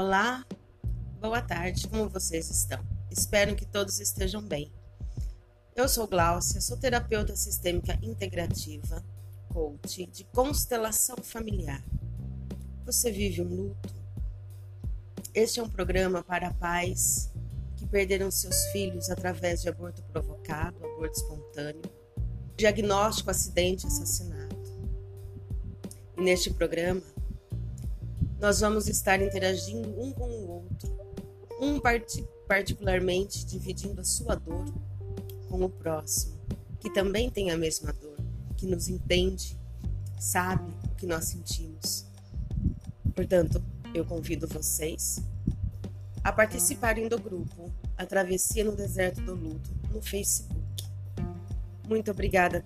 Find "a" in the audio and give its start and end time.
34.00-34.04, 37.50-37.56, 46.22-46.30, 47.96-48.06